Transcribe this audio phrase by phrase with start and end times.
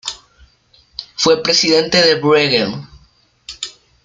[1.15, 2.73] Fue presidente de Bruegel.